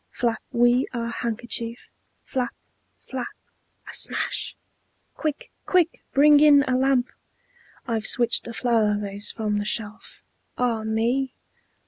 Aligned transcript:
Flap 0.09 0.41
we 0.51 0.87
our 0.95 1.09
handkerchief; 1.11 1.77
Flap, 2.25 2.55
flap! 2.97 3.27
(A 3.87 3.93
smash.) 3.93 4.55
Quick, 5.13 5.51
quick, 5.67 6.01
bring 6.11 6.39
in 6.39 6.63
a 6.63 6.75
lamp! 6.75 7.09
I've 7.87 8.07
switched 8.07 8.47
a 8.47 8.53
flower 8.53 8.97
vase 8.99 9.29
from 9.29 9.59
the 9.59 9.63
shelf. 9.65 10.23
Ah 10.57 10.83
me! 10.83 11.35